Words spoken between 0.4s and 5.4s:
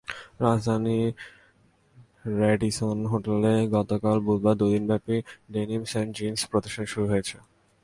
রাজধানীর র্যাডিসন হোটেলে গতকাল বুধবার দুই দিনব্যাপী